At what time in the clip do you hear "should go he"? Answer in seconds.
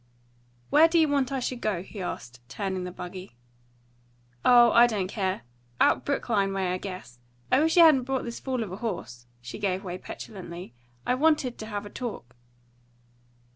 1.39-2.01